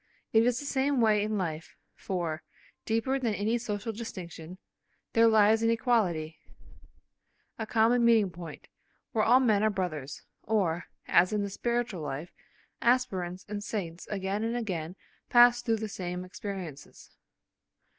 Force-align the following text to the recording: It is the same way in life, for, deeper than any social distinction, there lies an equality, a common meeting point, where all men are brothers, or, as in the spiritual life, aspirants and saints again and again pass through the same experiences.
It 0.33 0.47
is 0.47 0.59
the 0.59 0.65
same 0.65 0.99
way 0.99 1.21
in 1.21 1.37
life, 1.37 1.75
for, 1.93 2.41
deeper 2.85 3.19
than 3.19 3.35
any 3.35 3.59
social 3.59 3.93
distinction, 3.93 4.57
there 5.13 5.27
lies 5.27 5.61
an 5.61 5.69
equality, 5.69 6.39
a 7.59 7.67
common 7.67 8.03
meeting 8.03 8.31
point, 8.31 8.67
where 9.11 9.23
all 9.23 9.39
men 9.39 9.61
are 9.61 9.69
brothers, 9.69 10.23
or, 10.41 10.85
as 11.07 11.31
in 11.33 11.43
the 11.43 11.51
spiritual 11.51 12.01
life, 12.01 12.33
aspirants 12.81 13.45
and 13.47 13.63
saints 13.63 14.07
again 14.07 14.43
and 14.43 14.57
again 14.57 14.95
pass 15.29 15.61
through 15.61 15.77
the 15.77 15.87
same 15.87 16.25
experiences. 16.25 17.15